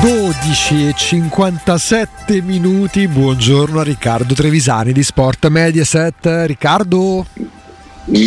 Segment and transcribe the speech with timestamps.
[0.00, 3.08] 12 e 57 minuti.
[3.08, 6.44] Buongiorno a Riccardo Trevisani di Sport Mediaset.
[6.46, 7.26] Riccardo.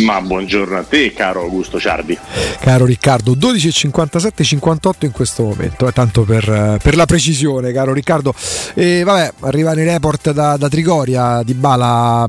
[0.04, 2.16] Ma buongiorno a te, caro Augusto Ciardi.
[2.60, 7.72] Caro Riccardo, 12 e 57 58 in questo momento, eh, tanto per, per, la precisione,
[7.72, 8.34] caro Riccardo.
[8.74, 12.28] E vabbè, arrivano i report da, da Trigoria, di Bala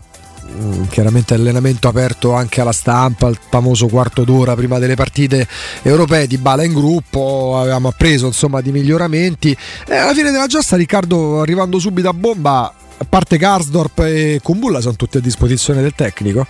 [0.90, 5.48] chiaramente allenamento aperto anche alla stampa, il famoso quarto d'ora prima delle partite
[5.82, 9.56] europee di Bala in gruppo, avevamo appreso insomma di miglioramenti
[9.88, 14.82] e alla fine della giostra Riccardo arrivando subito a bomba, a parte Karsdorp e Kumbulla
[14.82, 16.46] sono tutti a disposizione del tecnico.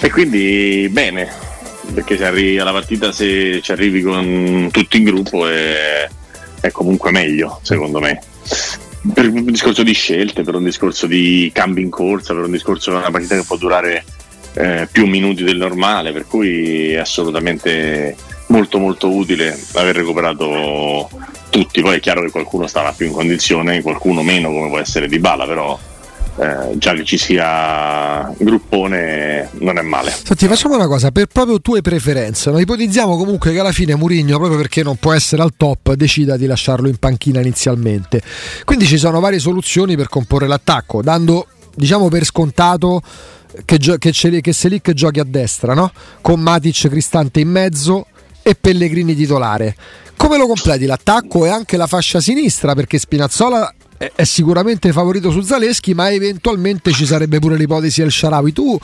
[0.00, 1.32] E quindi bene,
[1.94, 6.08] perché se arrivi alla partita se ci arrivi con tutti in gruppo è,
[6.60, 8.20] è comunque meglio secondo me
[9.12, 12.90] per un discorso di scelte, per un discorso di cambi in corsa, per un discorso
[12.90, 14.04] di una partita che può durare
[14.54, 18.16] eh, più minuti del normale, per cui è assolutamente
[18.48, 21.08] molto molto utile aver recuperato
[21.50, 21.82] tutti.
[21.82, 25.18] Poi è chiaro che qualcuno stava più in condizione, qualcuno meno, come può essere Di
[25.18, 25.78] Bala, però
[26.38, 30.10] eh, già che ci sia gruppone non è male.
[30.10, 32.58] Senti, facciamo una cosa, per proprio tue preferenze, no?
[32.58, 36.46] ipotizziamo comunque che alla fine Murigno, proprio perché non può essere al top, decida di
[36.46, 38.20] lasciarlo in panchina inizialmente.
[38.64, 43.02] Quindi ci sono varie soluzioni per comporre l'attacco, dando diciamo per scontato
[43.64, 45.90] che, gio- che, che Selic giochi a destra, no?
[46.20, 48.06] con Matic Cristante in mezzo
[48.42, 49.74] e Pellegrini titolare.
[50.16, 52.74] Come lo completi l'attacco e anche la fascia sinistra?
[52.74, 58.52] Perché Spinazzola è sicuramente favorito su Zaleschi, ma eventualmente ci sarebbe pure l'ipotesi del Sharawi.
[58.52, 58.78] Tu,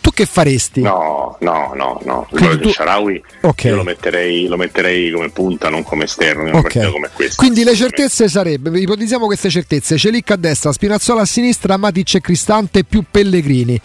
[0.00, 0.80] tu che faresti?
[0.80, 2.28] No, no, no, no.
[2.32, 2.70] Il tu...
[2.70, 3.70] Sharawi okay.
[3.70, 6.90] io lo metterei, lo metterei, come punta, non come esterno, okay.
[6.90, 12.14] come Quindi le certezze sarebbero, ipotizziamo queste certezze, Celic a destra, Spinazzola a sinistra, Matic
[12.14, 13.80] e Cristante più Pellegrini.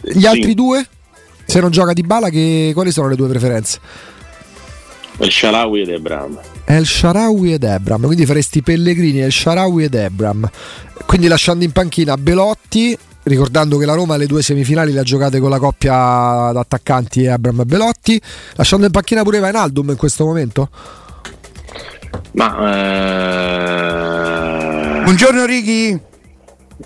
[0.00, 0.54] Gli altri sì.
[0.54, 0.86] due?
[1.44, 2.70] Se non gioca di bala, che...
[2.74, 3.78] quali sono le tue preferenze?
[5.18, 6.38] El Sharawi ed Ebram.
[6.64, 10.50] El Sharawi ed Ebram, quindi faresti Pellegrini, El Sharawi ed Ebram.
[11.06, 15.38] Quindi lasciando in panchina Belotti, ricordando che la Roma le due semifinali le ha giocate
[15.38, 18.20] con la coppia d'attaccanti Ebram e Belotti,
[18.54, 20.68] lasciando in panchina pure Vainaldum in questo momento?
[22.32, 22.56] Ma
[24.98, 25.02] eh...
[25.04, 26.00] Buongiorno Righi.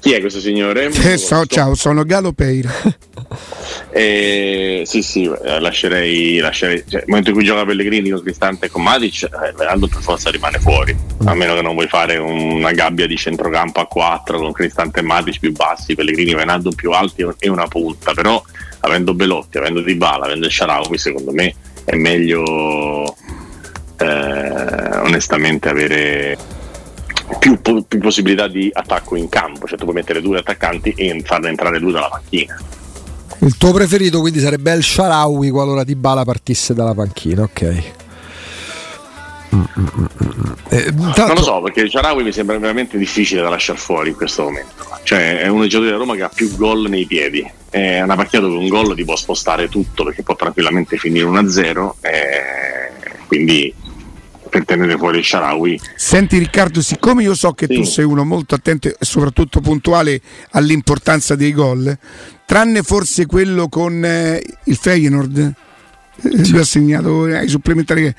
[0.00, 0.91] Chi è questo signore?
[0.91, 2.71] Eh, so, ciao, sono Galo Peira.
[3.98, 8.69] Eh, sì, sì, lascerei, lascerei cioè, nel momento in cui gioca Pellegrini con Cristante e
[8.70, 12.70] con Matic, eh, Veraldo per forza rimane fuori, a meno che non vuoi fare una
[12.70, 16.92] gabbia di centrocampo a 4 con Cristante e Matic più bassi, Pellegrini e Venaldo più
[16.92, 18.41] alti e una punta, però
[18.82, 21.53] avendo Belotti, avendo Dybala, avendo Sharawi, secondo me
[21.84, 23.16] è meglio
[23.97, 26.38] eh, onestamente avere
[27.41, 31.48] più, più, possibilità di attacco in campo, cioè tu puoi mettere due attaccanti e farne
[31.48, 32.56] entrare due dalla panchina.
[33.41, 37.82] Il tuo preferito quindi sarebbe El Sharawi qualora Di Bala partisse dalla panchina, ok.
[40.71, 41.26] Eh, tanto...
[41.26, 44.43] Non lo so perché il Sharawi mi sembra veramente difficile da lasciare fuori in questo
[44.43, 44.84] momento.
[45.03, 47.50] Cioè, è uno dei giocatori della Roma che ha più gol nei piedi.
[47.71, 51.93] È una partita dove un gol ti può spostare tutto perché può tranquillamente finire 1-0.
[52.00, 52.91] Eh,
[53.26, 53.72] quindi
[54.48, 55.81] per tenere fuori il Sharawi.
[55.94, 57.75] Senti Riccardo, siccome io so che sì.
[57.75, 60.20] tu sei uno molto attento e soprattutto puntuale
[60.53, 61.97] all'importanza dei gol,
[62.44, 65.53] tranne forse quello con eh, il Feyenoord,
[66.22, 66.56] eh, sì.
[66.56, 68.14] ha segnato ai supplementari che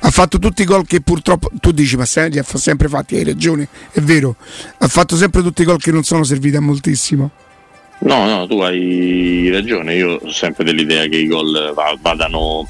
[0.00, 3.16] ha fatto tutti i gol che purtroppo tu dici ma se, li ha sempre fatti,
[3.16, 4.36] hai ragione, è vero,
[4.78, 7.30] ha fatto sempre tutti i gol che non sono serviti a moltissimo.
[8.00, 12.68] No, no, tu hai ragione, io ho sempre dell'idea che i gol vadano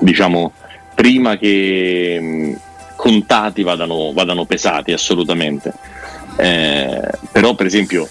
[0.00, 0.52] diciamo
[1.00, 2.60] prima che mh,
[2.94, 5.72] contati vadano, vadano, pesati assolutamente.
[6.36, 7.00] Eh,
[7.32, 8.06] però per esempio,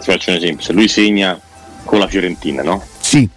[0.00, 1.38] ti faccio un esempio, se lui segna
[1.84, 2.84] con la Fiorentina, no?
[2.98, 3.28] Sì.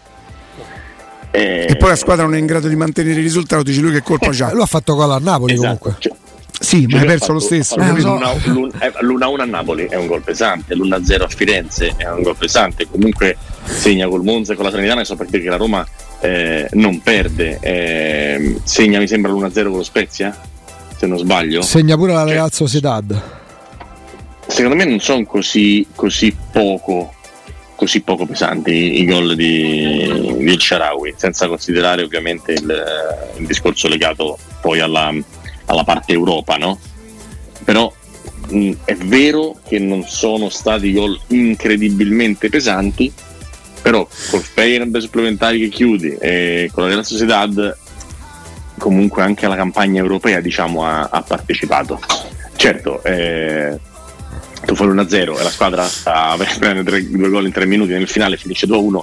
[1.29, 3.91] Eh, e poi la squadra non è in grado di mantenere il risultato, dice lui
[3.91, 4.51] che colpa c'ha.
[4.53, 5.77] Lui ha fatto gol a Napoli esatto.
[5.77, 5.95] comunque.
[6.00, 6.13] Cioè,
[6.59, 7.75] sì, ma hai perso fatto, lo stesso.
[7.75, 12.88] Eh, l'1-1 a Napoli è un gol pesante, l'1-0 a Firenze è un gol pesante.
[12.89, 15.85] Comunque segna col Monza e con la Sanitana, so perché la Roma
[16.19, 17.59] eh, non perde.
[17.62, 20.38] Eh, segna, mi sembra l'1-0 con lo Spezia,
[20.97, 21.62] se non sbaglio.
[21.62, 23.21] Segna pure la Real Sociedad.
[24.48, 27.13] Secondo me non sono così, così poco
[27.80, 32.83] così poco pesanti i gol di, di El Sharawi, senza considerare ovviamente il,
[33.38, 35.13] il discorso legato poi alla,
[35.63, 36.77] alla parte Europa, no?
[37.63, 37.89] Però
[38.50, 43.10] mh, è vero che non sono stati gol incredibilmente pesanti,
[43.81, 47.78] però col Feyenoord supplementari che chiudi e con la Real Sociedad
[48.78, 52.00] comunque anche alla campagna europea diciamo ha, ha partecipato.
[52.56, 53.80] Certo eh,
[54.66, 58.38] tu fai 1-0 e la squadra sta prende due gol in tre minuti nel finale
[58.38, 59.00] finisce 2-1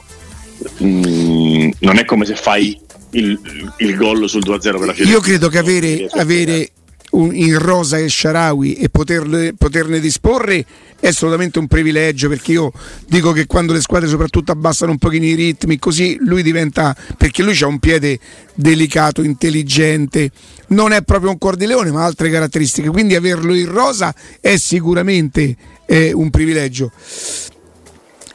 [0.82, 2.78] mm, non è come se fai
[3.10, 3.38] il,
[3.78, 5.10] il gol sul 2-0 per la Fiorentina.
[5.10, 6.70] Io credo che avere, avere
[7.12, 10.64] in rosa e Sharawi e poterle, poterne disporre
[10.98, 12.72] è assolutamente un privilegio perché io
[13.06, 17.42] dico che quando le squadre soprattutto abbassano un pochino i ritmi così lui diventa perché
[17.42, 18.18] lui ha un piede
[18.54, 20.30] delicato, intelligente.
[20.68, 22.88] Non è proprio un cuor di leone ma ha altre caratteristiche.
[22.88, 25.56] Quindi averlo in rosa è sicuramente
[25.86, 26.90] eh, un privilegio.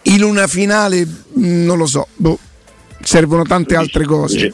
[0.04, 2.40] In una finale non lo so boh,
[3.04, 4.36] servono tante altre cose.
[4.36, 4.54] dice,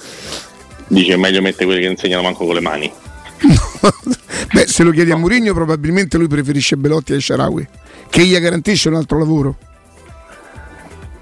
[0.88, 2.92] dice meglio mettere quelli che insegnano manco con le mani
[4.54, 7.68] Beh, se lo chiedi a Mourinho, probabilmente lui preferisce Belotti ai Sharawi,
[8.10, 9.58] che gli garantisce un altro lavoro.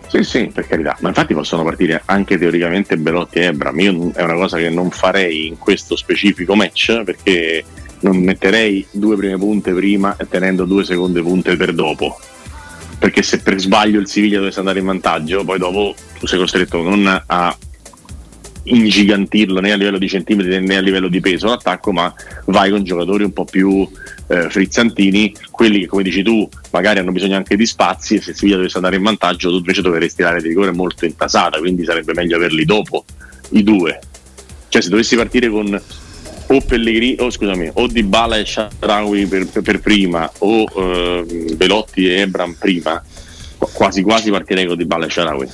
[0.07, 3.79] Sì, sì, per carità, ma infatti possono partire anche teoricamente Belotti e Ebram.
[3.79, 7.65] Io è una cosa che non farei in questo specifico match perché
[7.99, 12.17] non metterei due prime punte prima e tenendo due seconde punte per dopo.
[12.97, 16.81] Perché se per sbaglio il Siviglia dovesse andare in vantaggio, poi dopo tu sei costretto
[16.81, 17.57] non a
[18.65, 22.13] ingigantirlo né a livello di centimetri né a livello di peso l'attacco, ma
[22.45, 23.87] vai con giocatori un po' più
[24.27, 28.33] eh, frizzantini, quelli che come dici tu magari hanno bisogno anche di spazi e se
[28.33, 32.13] Siviglia dovesse andare in vantaggio tu invece dovresti dare di rigore molto intasata, quindi sarebbe
[32.13, 33.05] meglio averli dopo
[33.51, 33.99] i due.
[34.67, 35.81] Cioè se dovessi partire con
[36.47, 42.07] o Pellegrini, o scusami, o Di Bala e Sharawi per, per, prima o eh, Velotti
[42.07, 43.03] e Ebram prima,
[43.57, 45.47] quasi quasi partirei con Di Bala e Sharawi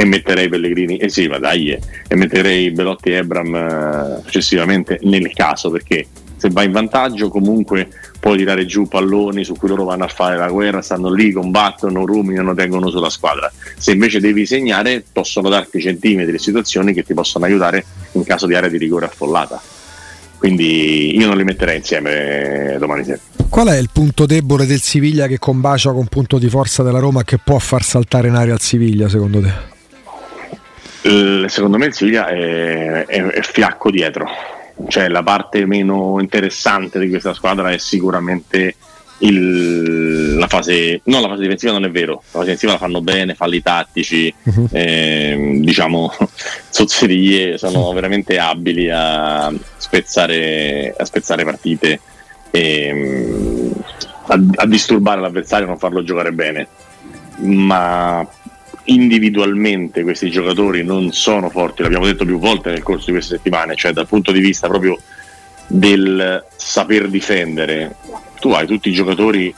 [0.00, 5.00] e metterei Pellegrini, eh sì, ma dai, eh, e metterei Belotti e Ebram eh, successivamente
[5.02, 6.06] nel caso perché
[6.36, 7.88] se vai in vantaggio comunque
[8.20, 12.06] puoi tirare giù palloni su cui loro vanno a fare la guerra, stanno lì, combattono,
[12.06, 13.50] ruminano, tengono sulla squadra.
[13.76, 18.46] Se invece devi segnare, possono darti centimetri e situazioni che ti possono aiutare in caso
[18.46, 19.60] di area di rigore affollata.
[20.38, 23.18] Quindi io non li metterei insieme domani sera.
[23.48, 27.24] Qual è il punto debole del Siviglia che combacia con punto di forza della Roma
[27.24, 29.76] che può far saltare in aria il Siviglia secondo te?
[31.02, 34.26] Secondo me il Siviglia è, è, è, fiacco dietro,
[34.88, 38.74] cioè la parte meno interessante di questa squadra è sicuramente
[39.18, 43.00] il, la fase, no la fase difensiva non è vero, la fase difensiva la fanno
[43.00, 44.68] bene, falli tattici, uh-huh.
[44.72, 46.12] eh, diciamo
[46.70, 52.00] zozzerie, sono veramente abili a spezzare, a spezzare partite
[52.50, 53.70] e
[54.26, 56.68] a, a disturbare l'avversario e non farlo giocare bene.
[57.40, 58.26] Ma
[58.88, 63.74] individualmente questi giocatori non sono forti, l'abbiamo detto più volte nel corso di queste settimane,
[63.74, 64.98] cioè dal punto di vista proprio
[65.66, 67.96] del saper difendere,
[68.40, 69.54] tu hai tutti i giocatori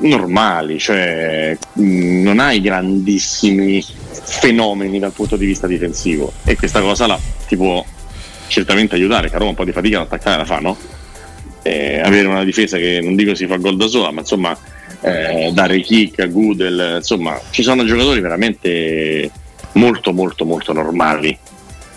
[0.00, 7.18] normali, cioè non hai grandissimi fenomeni dal punto di vista difensivo e questa cosa la,
[7.46, 7.84] ti può
[8.48, 10.76] certamente aiutare, che un po' di fatica ad attaccare la fa, no?
[11.62, 14.56] Eh, avere una difesa che non dico si fa gol da sola, ma insomma
[15.02, 19.30] eh, dare kick a Gudel, insomma ci sono giocatori veramente
[19.72, 21.36] molto molto molto normali.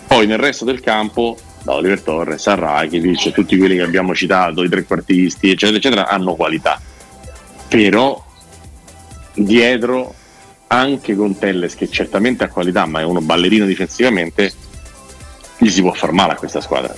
[0.06, 4.62] Poi nel resto del campo, da Oliver Torres a Rakitic, tutti quelli che abbiamo citato,
[4.62, 6.80] i trequartisti, eccetera, eccetera, hanno qualità.
[7.68, 8.24] Però
[9.34, 10.14] dietro
[10.68, 14.52] anche con Telles che certamente ha qualità ma è uno ballerino difensivamente
[15.58, 16.94] gli si può far male a questa squadra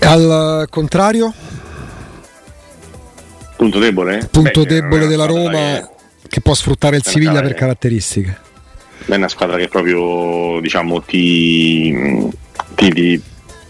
[0.00, 1.32] al contrario
[3.56, 4.28] Punto debole?
[4.30, 8.38] Punto Beh, debole della Roma che, che, può sfruttare il Siviglia per caratteristiche.
[9.06, 12.30] È una squadra che proprio diciamo, ti,
[12.74, 13.22] ti, ti,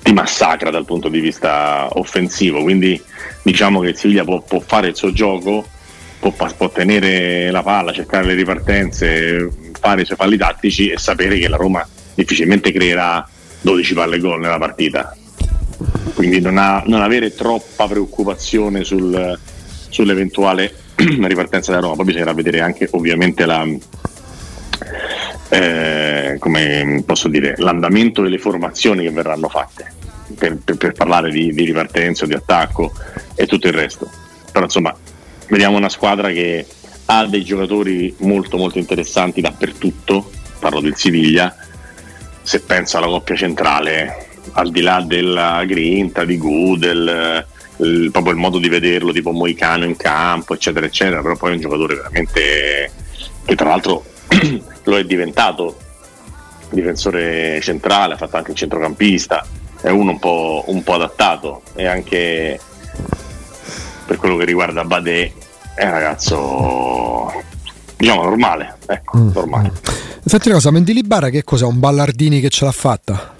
[0.03, 3.01] ti, massacra dal punto di vista offensivo, quindi
[3.43, 5.65] diciamo che il Siviglia può, può fare il suo gioco,
[6.19, 11.39] può, può, tenere la palla, cercare le ripartenze, fare i suoi falli tattici e sapere
[11.39, 13.25] che la Roma difficilmente creerà
[13.61, 15.17] 12 palle gol nella partita.
[16.15, 19.39] Quindi non, ha, non avere troppa preoccupazione sul,
[19.97, 21.95] sull'eventuale ripartenza da Roma.
[21.95, 23.67] Poi bisognerà vedere anche ovviamente la,
[25.49, 26.39] eh,
[27.29, 29.93] dire, l'andamento delle formazioni che verranno fatte
[30.37, 32.93] per, per, per parlare di, di ripartenza di attacco
[33.35, 34.09] e tutto il resto.
[34.53, 34.95] Però insomma,
[35.49, 36.67] vediamo una squadra che
[37.07, 41.55] ha dei giocatori molto molto interessanti dappertutto, parlo del Siviglia,
[42.43, 47.47] se penso alla coppia centrale, al di là della grinta di Gudel,
[47.79, 51.55] il, proprio il modo di vederlo, tipo Moicano in campo, eccetera, eccetera, però poi è
[51.55, 52.91] un giocatore veramente
[53.45, 54.05] che tra l'altro
[54.85, 55.77] lo è diventato
[56.71, 59.47] difensore centrale, ha fatto anche il centrocampista,
[59.81, 62.59] è uno un po', un po adattato e anche
[64.07, 65.33] per quello che riguarda Bade
[65.75, 67.43] è un ragazzo
[67.97, 69.31] diciamo normale, ecco, mm.
[69.33, 69.73] normale.
[70.25, 71.65] Senti una cosa, Mendilibarra che cos'è?
[71.65, 73.36] Un Ballardini che ce l'ha fatta?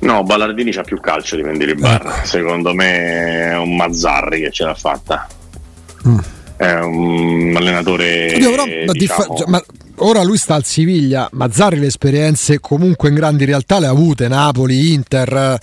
[0.00, 2.22] No, Ballardini c'ha più calcio di Mendili Barra.
[2.22, 2.26] Eh.
[2.26, 5.26] Secondo me è un Mazzarri che ce l'ha fatta.
[6.06, 6.18] Mm.
[6.56, 8.34] È un allenatore.
[8.34, 8.92] Oddio, però, diciamo...
[8.92, 9.62] differ- ma
[9.98, 14.28] ora lui sta al Siviglia, Mazzari le esperienze comunque in grandi realtà le ha avute,
[14.28, 15.58] Napoli, Inter,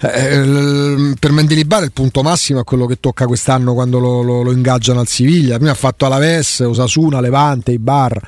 [0.00, 4.42] eh, eh per Mendilibar il punto massimo è quello che tocca quest'anno quando lo, lo,
[4.42, 8.20] lo ingaggiano al Siviglia, prima ha fatto Alaves, Osasuna, Levante, Ibar.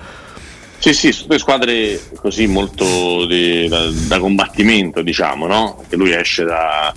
[0.83, 5.85] Sì, sì, sono due squadre così molto di, da, da, combattimento, diciamo, no?
[5.89, 6.93] Che lui esce da,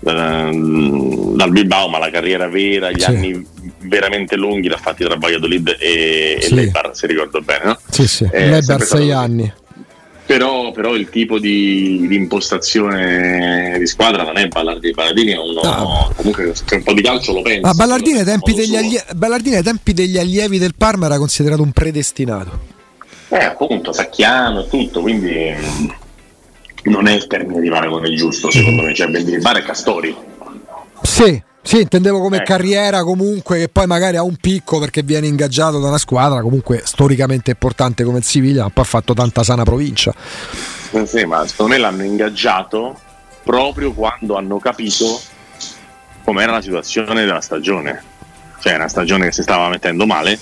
[0.00, 3.04] da, dal Bilbao, ma la carriera vera, gli sì.
[3.04, 3.46] anni
[3.82, 6.50] veramente lunghi l'ha fatti tra Valladolid e, sì.
[6.50, 7.78] e Leibar, se ricordo bene, no?
[7.88, 9.52] Sì, sì, eh, Leibar sei anni.
[10.26, 16.12] Però, però, il tipo di, di, impostazione di squadra non è Ballardini, Ballardini uno, no.
[16.16, 17.68] comunque un po' di calcio lo pensa.
[17.68, 22.71] Ah, allie- Ballardini ai tempi degli allievi del Parma era considerato un predestinato.
[23.32, 25.54] Eh, appunto, Sacchiano e tutto, quindi
[26.84, 30.14] non è il termine di paragone giusto, secondo me, cioè Bendilibare e Castori.
[31.00, 32.52] Sì, sì, intendevo come ecco.
[32.52, 36.82] carriera comunque che poi magari ha un picco perché viene ingaggiato da una squadra comunque
[36.84, 40.12] storicamente importante come il Siviglia, ma poi ha fatto tanta sana provincia.
[40.90, 43.00] Eh sì, ma secondo me l'hanno ingaggiato
[43.44, 45.18] proprio quando hanno capito
[46.22, 48.02] com'era la situazione della stagione.
[48.60, 50.38] Cioè una stagione che si stava mettendo male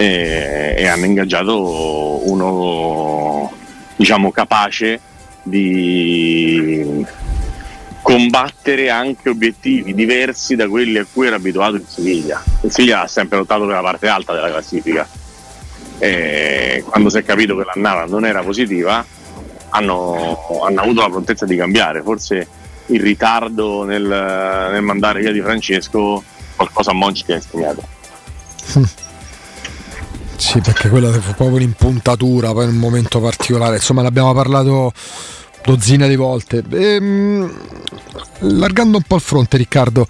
[0.00, 3.52] e, e hanno ingaggiato uno
[3.96, 5.00] diciamo capace
[5.42, 7.04] di
[8.00, 12.40] combattere anche obiettivi diversi da quelli a cui era abituato il Siviglia.
[12.62, 15.06] Il Siviglia ha sempre lottato per la parte alta della classifica.
[15.98, 19.04] E quando si è capito che l'annata non era positiva,
[19.70, 22.02] hanno, hanno, avuto la prontezza di cambiare.
[22.02, 22.46] Forse
[22.86, 26.22] il ritardo nel, nel mandare via di Francesco
[26.54, 27.82] qualcosa a Monci ti ha insegnato.
[30.38, 33.76] Sì, perché quella fu proprio un'impuntatura, in un momento particolare.
[33.76, 34.92] Insomma, ne abbiamo parlato
[35.64, 36.62] dozzina di volte.
[36.70, 37.52] Ehm,
[38.42, 40.06] allargando un po' il fronte, Riccardo,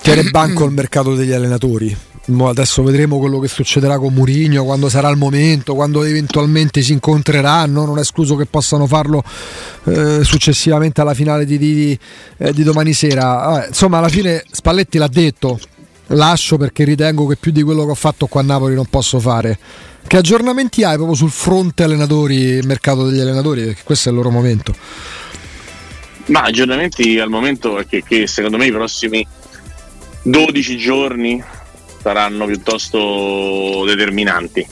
[0.00, 1.94] tiene banco il mercato degli allenatori.
[2.30, 7.84] Adesso vedremo quello che succederà con Murigno, quando sarà il momento, quando eventualmente si incontreranno.
[7.84, 9.24] Non è escluso che possano farlo
[9.84, 11.98] eh, successivamente alla finale di, di,
[12.36, 13.64] eh, di domani sera.
[13.64, 15.58] Eh, insomma, alla fine Spalletti l'ha detto.
[16.08, 19.20] Lascio perché ritengo che più di quello che ho fatto qua a Napoli non posso
[19.20, 19.58] fare.
[20.06, 23.64] Che aggiornamenti hai proprio sul fronte allenatori, mercato degli allenatori?
[23.64, 24.74] Perché questo è il loro momento.
[26.26, 29.26] Ma aggiornamenti al momento è che, che secondo me i prossimi
[30.22, 31.42] 12 giorni
[32.00, 34.66] saranno piuttosto determinanti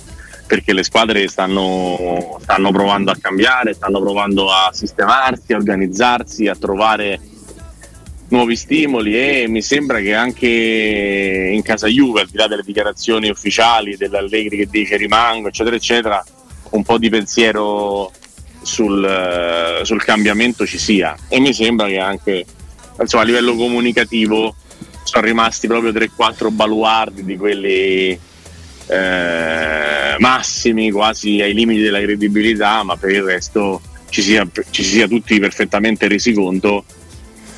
[0.47, 6.55] perché le squadre stanno, stanno, provando a cambiare, stanno provando a sistemarsi, a organizzarsi, a
[6.55, 7.21] trovare
[8.29, 13.29] nuovi stimoli e mi sembra che anche in casa Juve, al di là delle dichiarazioni
[13.29, 16.25] ufficiali dell'Allegri che dice rimango, eccetera, eccetera,
[16.71, 18.11] un po' di pensiero
[18.63, 21.17] sul, sul cambiamento ci sia.
[21.29, 22.45] E mi sembra che anche
[22.99, 24.55] insomma, a livello comunicativo
[25.05, 28.19] sono rimasti proprio 3-4 baluardi di quelli
[28.89, 35.07] eh, massimi, quasi ai limiti della credibilità, ma per il resto ci sia, ci sia
[35.07, 36.85] tutti perfettamente resi conto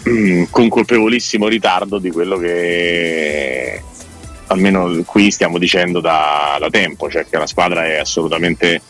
[0.09, 3.83] Mm, con colpevolissimo ritardo di quello che
[4.47, 8.81] almeno qui stiamo dicendo da, da tempo, cioè che la squadra è assolutamente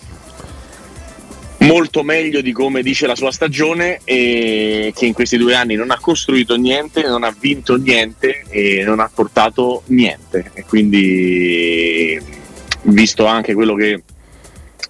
[1.58, 5.90] molto meglio di come dice la sua stagione e che in questi due anni non
[5.90, 10.52] ha costruito niente, non ha vinto niente e non ha portato niente.
[10.54, 12.16] E quindi,
[12.82, 14.02] visto anche quello che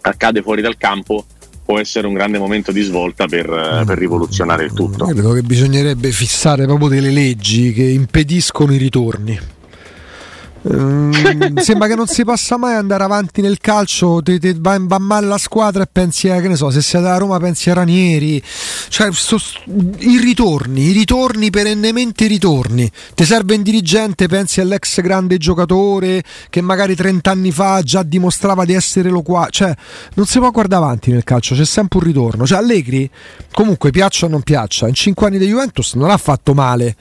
[0.02, 1.24] accade fuori dal campo,
[1.68, 3.84] può essere un grande momento di svolta per, mm.
[3.84, 5.04] per rivoluzionare il tutto.
[5.04, 9.38] Credo che bisognerebbe fissare proprio delle leggi che impediscono i ritorni.
[10.70, 14.98] Ehm, sembra che non si possa mai andare avanti nel calcio, ti, ti va, va,
[14.98, 17.74] male la squadra e pensi a, che ne so, se siete a Roma pensi a
[17.74, 18.42] Ranieri,
[18.88, 19.38] cioè so,
[19.98, 26.22] i ritorni, i ritorni perennemente i ritorni, ti serve un dirigente, pensi all'ex grande giocatore
[26.50, 29.74] che magari 30 anni fa già dimostrava di essere lo qua, cioè
[30.14, 33.08] non si può guardare avanti nel calcio, c'è sempre un ritorno, cioè Allegri
[33.52, 36.96] comunque piaccia o non piaccia, in 5 anni di Juventus non ha fatto male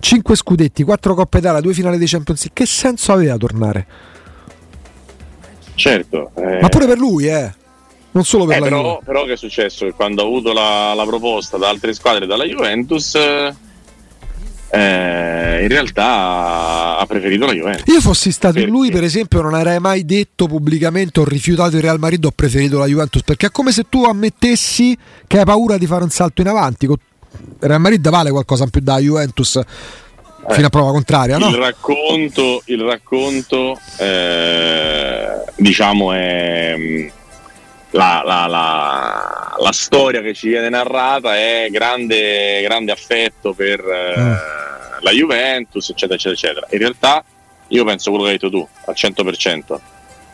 [0.00, 2.64] 5 scudetti, 4 Coppe Italia, 2 finali di Champions League.
[2.64, 3.86] Che senso aveva tornare?
[5.74, 6.30] Certo.
[6.34, 6.58] Eh...
[6.60, 7.52] Ma pure per lui, eh.
[8.12, 8.98] Non solo per eh, la però, Juve.
[9.04, 9.84] Però che è successo?
[9.84, 13.14] Che quando ha avuto la, la proposta da altre squadre dalla Juventus...
[14.72, 17.92] Eh, in realtà ha preferito la Juventus.
[17.92, 18.70] Io fossi stato perché?
[18.70, 22.78] lui, per esempio, non avrei mai detto pubblicamente ho rifiutato il Real Madrid, ho preferito
[22.78, 26.40] la Juventus, perché è come se tu ammettessi che hai paura di fare un salto
[26.40, 26.98] in avanti, con
[27.60, 29.64] Real Madrid vale qualcosa in più da Juventus eh,
[30.54, 31.36] fino a prova contraria.
[31.36, 31.56] Il no?
[31.56, 37.08] racconto, il racconto eh, diciamo, è mm,
[37.90, 44.18] la, la, la, la, storia che ci viene narrata è grande, grande affetto per eh,
[44.18, 44.32] mm.
[45.00, 46.66] la Juventus, eccetera, eccetera, eccetera.
[46.70, 47.24] In realtà
[47.68, 49.78] io penso quello che hai detto tu al 100%.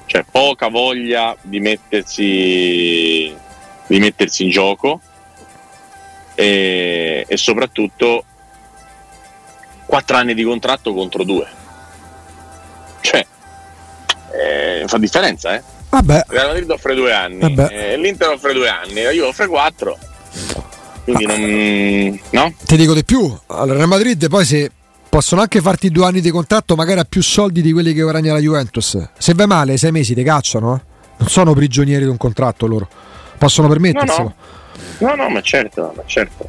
[0.06, 3.34] cioè poca voglia di mettersi,
[3.86, 5.00] di mettersi in gioco
[6.36, 8.24] e, e soprattutto
[9.86, 11.46] 4 anni di contratto contro 2.
[13.00, 13.26] Cioè,
[14.32, 15.62] eh, fa differenza, eh?
[15.88, 16.24] Vabbè.
[16.28, 19.96] Real Madrid offre due anni, eh, l'Inter offre due anni, io offre quattro.
[21.04, 22.20] Quindi non.
[22.30, 22.54] No?
[22.64, 24.70] Ti dico di più, al Real Madrid poi se
[25.08, 28.32] possono anche farti due anni di contratto, magari a più soldi di quelli che guadagna
[28.32, 29.08] la Juventus.
[29.16, 30.94] Se vai male, sei mesi ti cacciano, eh?
[31.18, 32.88] Non sono prigionieri di un contratto loro.
[33.38, 34.22] Possono permetterselo.
[34.22, 34.34] No, no,
[34.98, 36.48] no, no ma certo, ma certo.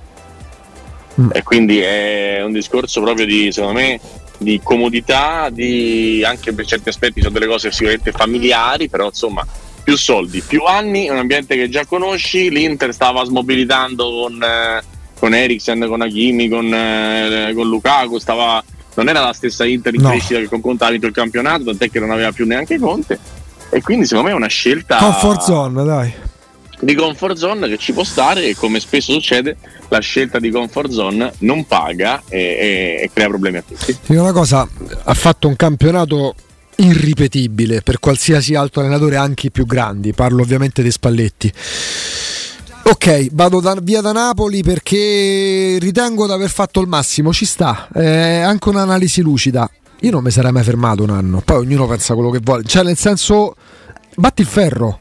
[1.20, 1.30] Mm.
[1.34, 4.00] E quindi è un discorso proprio di, secondo me,
[4.38, 9.46] di comodità, di, anche per certi aspetti sono delle cose sicuramente familiari, però insomma
[9.84, 14.84] più soldi, più anni, un ambiente che già conosci, l'Inter stava smobilitando con, eh,
[15.18, 18.62] con Eriksen, con Hakimi, con, eh, con Lukaku, stava,
[18.96, 20.10] non era la stessa Inter in no.
[20.10, 23.18] crescita che con Conte ha vinto il campionato, tant'è che non aveva più neanche Conte
[23.70, 24.98] e quindi secondo me è una scelta...
[24.98, 26.14] Comfort zone, dai
[26.80, 29.58] di comfort zone che ci può stare e come spesso succede
[29.90, 33.98] la scelta di comfort zone non paga e, e, e crea problemi a tutti.
[34.06, 34.68] Dico una cosa,
[35.04, 36.36] ha fatto un campionato
[36.78, 41.52] irripetibile per qualsiasi altro allenatore, anche i più grandi, parlo ovviamente dei Spalletti.
[42.84, 47.90] Ok, vado da, via da Napoli perché ritengo di aver fatto il massimo, ci sta,
[47.92, 49.70] è anche un'analisi lucida.
[50.02, 52.84] Io non mi sarei mai fermato un anno, poi ognuno pensa quello che vuole, cioè
[52.84, 53.56] nel senso
[54.16, 55.00] batti il ferro,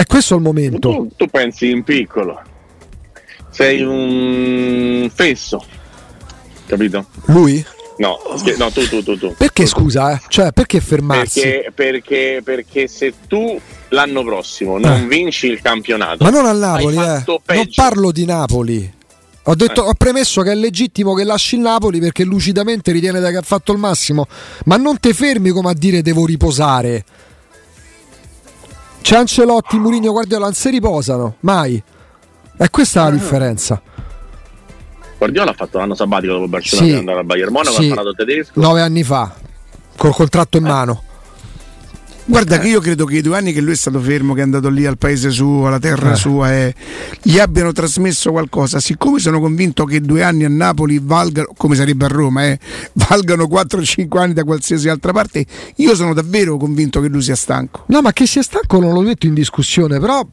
[0.00, 0.90] è questo il momento.
[0.90, 2.40] Tu, tu pensi in piccolo,
[3.50, 5.62] sei un fesso,
[6.66, 7.06] capito?
[7.26, 7.62] Lui?
[7.98, 8.18] No,
[8.56, 9.34] no, tu, tu, tu, tu.
[9.36, 10.20] Perché tu, scusa, eh?
[10.26, 11.40] Cioè, perché fermarsi?
[11.42, 15.06] Perché, perché, perché se tu l'anno prossimo non eh.
[15.06, 17.22] vinci il campionato, ma non al Napoli, eh.
[17.26, 18.94] non parlo di Napoli.
[19.44, 19.88] Ho, detto, eh.
[19.88, 23.72] ho, premesso che è legittimo che lasci il Napoli perché lucidamente ritiene che ha fatto
[23.72, 24.26] il massimo,
[24.64, 27.04] ma non ti fermi come a dire devo riposare.
[29.00, 31.82] C'è Ancelotti, Murigno, Guardiola non si riposano, mai.
[32.56, 33.12] E questa è la ah.
[33.12, 33.82] differenza.
[35.18, 37.90] Guardiola ha fatto l'anno sabbatico dopo Barcellona sì, per andare al Bayern Monaco, sì.
[37.90, 38.60] ha parlato tedesco.
[38.60, 39.34] Nove anni fa,
[39.96, 40.68] col contratto in eh.
[40.68, 41.02] mano.
[42.30, 44.44] Guarda che io credo che i due anni che lui è stato fermo, che è
[44.44, 46.16] andato lì al paese suo, alla terra eh.
[46.16, 46.72] sua, eh,
[47.22, 48.78] gli abbiano trasmesso qualcosa.
[48.78, 52.58] Siccome sono convinto che due anni a Napoli valgano, come sarebbe a Roma, eh,
[53.08, 55.44] valgano 4-5 anni da qualsiasi altra parte,
[55.76, 57.82] io sono davvero convinto che lui sia stanco.
[57.88, 60.24] No, ma che sia stanco non lo metto in discussione, però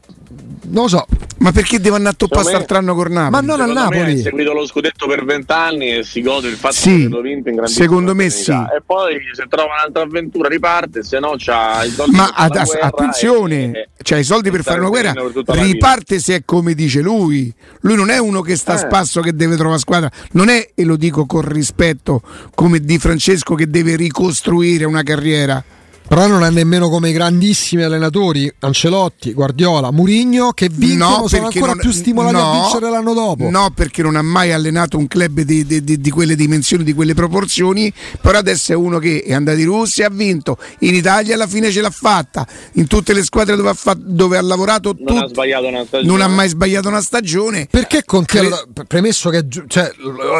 [0.70, 1.06] non lo so.
[1.38, 3.30] Ma perché deve andare a toppare quest'altro anno con Napoli?
[3.30, 4.12] Ma non al Napoli.
[4.18, 7.48] Ha seguito lo scudetto per vent'anni e si gode il fatto sì, che lo vinto
[7.48, 8.50] in grandissima Secondo me sì.
[8.50, 14.18] E poi se trova un'altra avventura riparte, se no c'ha Ma ad, attenzione, e, c'ha
[14.18, 15.12] i soldi per fare una guerra,
[15.46, 17.52] riparte se è come dice lui.
[17.80, 18.74] Lui non è uno che sta eh.
[18.76, 22.22] a spasso che deve trovare squadra, non è, e lo dico con rispetto,
[22.54, 25.62] come Di Francesco che deve ricostruire una carriera
[26.08, 31.46] però non è nemmeno come i grandissimi allenatori Ancelotti, Guardiola, Murigno che vincono no, sono
[31.46, 33.50] ancora non, più stimolati no, a vincere l'anno dopo.
[33.50, 36.94] No, perché non ha mai allenato un club di, di, di, di, quelle dimensioni, di
[36.94, 37.92] quelle proporzioni,
[38.22, 41.46] però adesso è uno che è andato in Russia e ha vinto, in Italia alla
[41.46, 45.06] fine ce l'ha fatta, in tutte le squadre dove ha, fatto, dove ha lavorato non,
[45.06, 46.10] tut- ha sbagliato una stagione.
[46.10, 47.68] non ha mai sbagliato una stagione.
[47.70, 49.90] Perché Conte, Cre- premesso che cioè,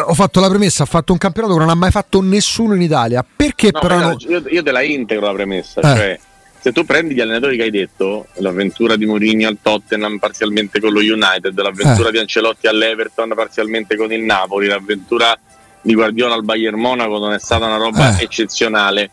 [0.06, 2.80] ho fatto la premessa, ha fatto un campionato che non ha mai fatto nessuno in
[2.80, 3.98] Italia, perché no, però...
[3.98, 4.16] No...
[4.26, 5.96] Io, io te la integro la premessa premessa, eh.
[5.96, 6.18] cioè
[6.60, 10.92] se tu prendi gli allenatori che hai detto, l'avventura di Mourinho al Tottenham parzialmente con
[10.92, 12.12] lo United, l'avventura eh.
[12.12, 15.38] di Ancelotti all'Everton parzialmente con il Napoli, l'avventura
[15.80, 18.24] di Guardiola al Bayern Monaco non è stata una roba eh.
[18.24, 19.10] eccezionale.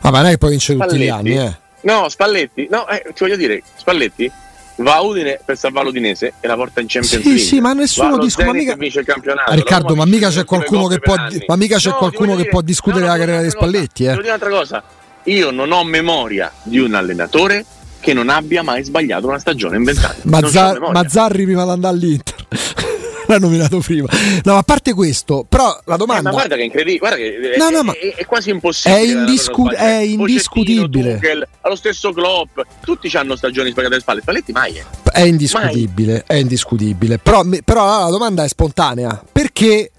[0.00, 1.56] Ah, ma non è che poi vince tutti gli anni, eh.
[1.82, 4.32] No, Spalletti, no, eh, ti voglio dire, Spalletti
[4.76, 7.44] va a Udine per salvare l'Udinese e la porta in Champions sì, League.
[7.44, 8.52] Sì, ma nessuno discute.
[8.52, 8.74] Mica...
[8.76, 9.52] Vince il campionato.
[9.52, 13.04] Riccardo, ma mica c'è qualcuno che può, ma mica c'è no, qualcuno che può discutere
[13.04, 14.04] no, la carriera di Spalletti.
[14.04, 14.08] Eh.
[14.08, 14.82] Devo dire un'altra cosa
[15.24, 17.64] io non ho memoria di un allenatore
[18.00, 20.20] che non abbia mai sbagliato una stagione in vent'anni.
[20.22, 22.46] Mazzar- Mazzarri prima di andare all'Inter.
[23.28, 24.08] L'ha nominato prima.
[24.44, 26.30] No, a parte questo, però la domanda.
[26.30, 29.00] Eh, ma guarda che è incredibile, guarda che no, no, è, è, quasi impossibile.
[29.02, 31.14] È, indiscu- è indiscutibile.
[31.16, 34.20] Tuchel, allo stesso Klopp, tutti hanno stagioni sbagliate alle spalle.
[34.22, 34.84] Spalletti mai è.
[35.12, 36.22] È indiscutibile, mai.
[36.26, 37.18] è indiscutibile.
[37.18, 39.90] Però, però la domanda è spontanea: perché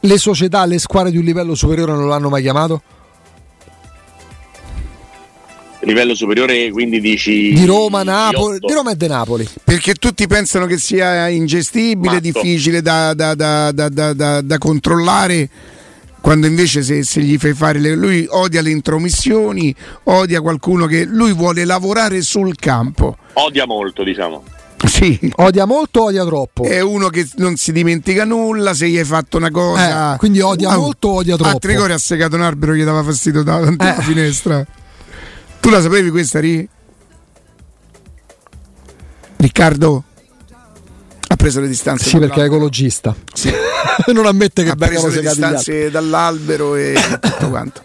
[0.00, 2.82] le società, le squadre di un livello superiore non l'hanno mai chiamato?
[5.80, 9.48] Livello superiore, quindi dici di Roma, Napoli, di Roma e di Napoli.
[9.62, 12.20] Perché tutti pensano che sia ingestibile, Matto.
[12.20, 15.48] difficile da, da, da, da, controllare.
[16.20, 21.04] Quando invece se, se, gli fai fare le, lui odia le intromissioni, odia qualcuno che
[21.04, 23.16] lui vuole lavorare sul campo.
[23.34, 24.42] Odia molto, diciamo.
[24.84, 25.32] Sì.
[25.36, 26.64] Odia molto, odia troppo.
[26.64, 28.74] È uno che non si dimentica nulla.
[28.74, 31.56] Se gli hai fatto una cosa, eh, quindi odia ah, molto, odia troppo.
[31.56, 34.02] A tre ore ha segato un albero, gli dava fastidio davanti alla eh.
[34.02, 34.66] finestra
[35.68, 36.66] Tu la sapevi questa, Ri?
[39.36, 40.02] Riccardo?
[41.28, 42.08] Ha preso le distanze.
[42.08, 43.14] Sì, perché è ecologista.
[43.34, 43.52] Sì.
[44.14, 47.82] non ammette che ha preso le distanze dall'albero e tutto quanto.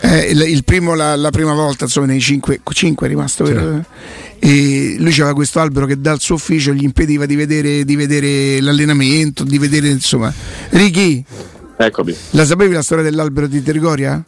[0.00, 3.82] Eh, il, il, primo, la, la, prima volta, insomma, nei cinque, cinque è rimasto vero?
[4.38, 8.60] E lui aveva questo albero che dal suo ufficio gli impediva di vedere, di vedere
[8.60, 10.30] l'allenamento, di vedere insomma.
[10.68, 11.24] Ricky,
[11.78, 12.14] eccomi.
[12.32, 14.22] La sapevi la storia dell'albero di Trigoria?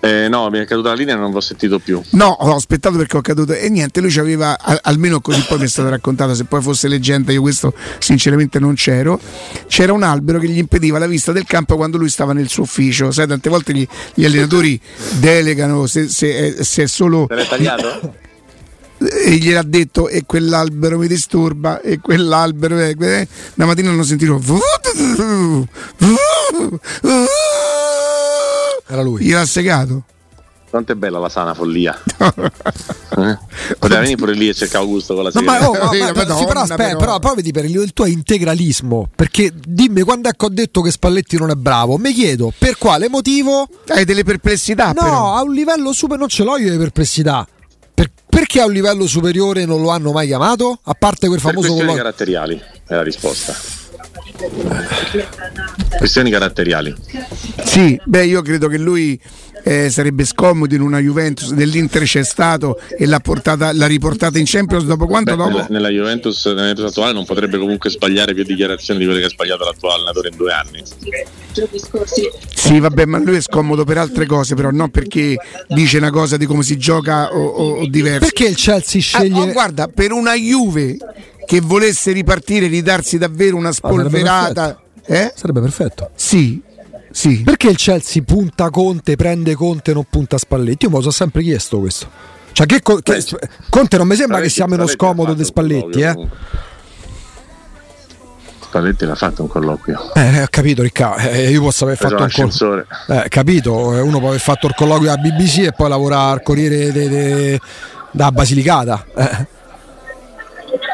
[0.00, 2.00] Eh, no, mi è caduta la linea e non l'ho sentito più.
[2.10, 5.68] No, ho aspettato perché ho caduto e niente, lui aveva, almeno così poi mi è
[5.68, 9.18] stato raccontato, se poi fosse leggenda io questo sinceramente non c'ero,
[9.66, 12.64] c'era un albero che gli impediva la vista del campo quando lui stava nel suo
[12.64, 14.80] ufficio, sai tante volte gli, gli allenatori
[15.18, 17.26] delegano se, se, se è solo...
[17.28, 18.24] Se l'è tagliato?
[18.98, 23.28] e gliel'ha detto e quell'albero mi disturba e quell'albero eh, eh.
[23.54, 24.40] una mattina hanno sentito
[28.86, 29.24] era lui.
[29.24, 30.04] Gliel'ha segato.
[30.68, 31.96] Quanto è bella la sana follia.
[32.18, 33.38] eh?
[33.78, 36.36] Poteva venire pure lì e cercavo gusto con la no, ma, oh, ma, ma, Madonna,
[36.36, 37.18] sì, però, aspetta, però.
[37.18, 39.08] però, vedi per il, il, tuo integralismo.
[39.14, 41.96] Perché dimmi quando ecco ho detto che Spalletti non è bravo.
[41.98, 43.68] Mi chiedo per quale motivo.
[43.86, 44.88] Hai delle perplessità?
[44.88, 45.34] No, però.
[45.36, 47.46] a un livello super non ce l'ho io le perplessità.
[47.94, 50.80] Per, perché a un livello superiore non lo hanno mai chiamato?
[50.82, 51.60] A parte quel famoso.
[51.60, 52.02] Per questioni collo...
[52.02, 53.85] caratteriali è la risposta.
[55.98, 56.94] Questioni caratteriali.
[57.64, 59.20] Sì, beh, io credo che lui
[59.66, 64.44] eh, sarebbe scomodo in una Juventus dell'Inter c'è stato e l'ha, portata, l'ha riportata in
[64.46, 65.56] Champions dopo quanto Beh, dopo?
[65.56, 69.26] Nella, nella, Juventus, nella, Juventus, attuale non potrebbe comunque sbagliare più dichiarazioni di quelle che
[69.26, 70.82] ha sbagliato l'attuale allenatore in due anni.
[72.54, 75.36] Sì, vabbè, ma lui è scomodo per altre cose, però non perché
[75.68, 78.20] dice una cosa di come si gioca o, o, o diverso.
[78.20, 79.40] Perché il Chelsea sceglie?
[79.40, 80.96] Ah, oh, guarda, per una Juve
[81.46, 84.64] che volesse ripartire, ridarsi davvero una spolverata.
[84.64, 85.12] Ah, sarebbe, perfetto.
[85.12, 85.32] Eh?
[85.34, 86.10] sarebbe perfetto.
[86.14, 86.62] Sì,
[87.10, 87.42] sì.
[87.42, 90.84] Perché il Chelsea punta Conte, prende Conte e non punta Spalletti?
[90.84, 92.10] Io me lo sono sempre chiesto questo.
[92.52, 93.24] Cioè, che, che,
[93.70, 96.14] Conte non mi sembra che sia meno scomodo di Spalletti, eh?
[98.60, 100.12] Spalletti l'ha fatto un colloquio.
[100.14, 102.86] Eh, ho capito Riccardo, eh, io posso aver fatto un colloquio.
[103.08, 106.42] Eh, capito, eh, uno può aver fatto il colloquio a BBC e poi lavorare al
[106.42, 107.60] Corriere de, de,
[108.10, 109.06] da Basilicata.
[109.16, 109.46] Eh.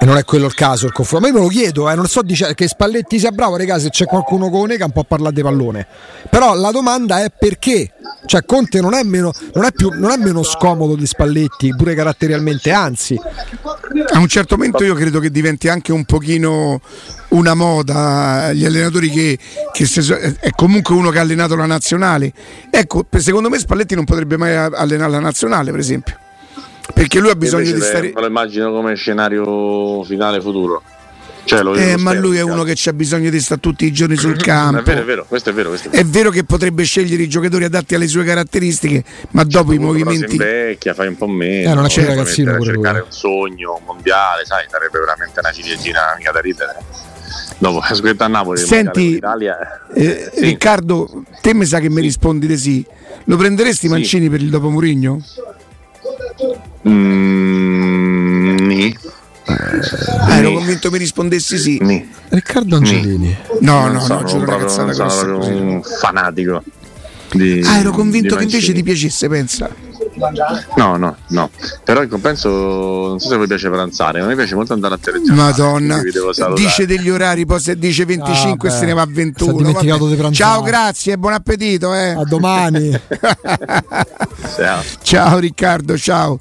[0.02, 1.28] E non è quello il caso il confronto.
[1.28, 3.90] Ma io me lo chiedo, eh, non so dice, che Spalletti sia bravo, raga, se
[3.90, 5.86] c'è qualcuno con Onega un po' a parlare di pallone.
[6.28, 7.92] Però la domanda è perché?
[8.26, 11.94] Cioè Conte non è, meno, non, è più, non è meno scomodo di Spalletti, pure
[11.94, 13.16] caratterialmente, anzi.
[14.12, 16.80] A un certo momento io credo che diventi anche un pochino
[17.28, 19.38] una moda gli allenatori che,
[19.70, 22.32] che se, è comunque uno che ha allenato la nazionale.
[22.72, 26.21] Ecco, secondo me Spalletti non potrebbe mai allenare la nazionale, per esempio
[26.92, 28.12] perché lui ha bisogno di stare.
[28.14, 30.82] Me lo immagino come scenario finale futuro.
[31.44, 34.36] Cioè, eh, ma lui è uno che ha bisogno di stare tutti i giorni sul
[34.36, 34.78] campo.
[34.78, 35.70] È vero, è vero, questo è vero.
[35.70, 36.02] Questo è, vero.
[36.02, 39.78] è vero che potrebbe scegliere i giocatori adatti alle sue caratteristiche, ma dopo cioè, i
[39.78, 40.36] movimenti.
[40.36, 41.70] Vecchia, fai un po' meno.
[41.70, 43.06] Eh, non c'è ragazzino pure cercare lui.
[43.06, 46.76] un sogno mondiale, sai, sarebbe veramente una ciliegina mica da ridere.
[47.58, 49.18] Dopo scritto a Napoli, senti,
[49.94, 50.40] eh, sì.
[50.40, 52.86] Riccardo, te mi sa che mi rispondi di sì.
[53.24, 53.92] Lo prenderesti sì.
[53.92, 55.20] Mancini per il dopo Murigno?
[56.88, 58.96] Mm, ni.
[59.44, 61.78] Ah, ero convinto mi rispondessi sì.
[61.80, 62.08] Ni.
[62.28, 63.36] Riccardo Angelini.
[63.60, 65.26] No, no, no, giuro una cazzata grossa.
[65.26, 66.62] un fanatico.
[67.32, 69.70] Di, ah, ero convinto che invece ti piacesse, pensa.
[70.76, 71.50] No, no, no.
[71.84, 74.98] Però in compenso non so se vi piace pranzare, a me piace molto andare a
[74.98, 75.50] telegiornale.
[75.50, 76.00] Madonna.
[76.54, 80.30] Dice degli orari, poi se dice 25 ah, se ne va a 21.
[80.30, 81.94] Ciao, grazie, buon appetito.
[81.94, 82.10] Eh.
[82.10, 82.90] A domani.
[84.56, 84.82] ciao.
[85.02, 86.38] ciao Riccardo, ciao.